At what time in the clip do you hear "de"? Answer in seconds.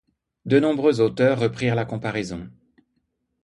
0.45-0.59